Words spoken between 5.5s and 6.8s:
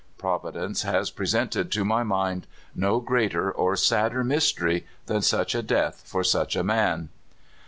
a death for such a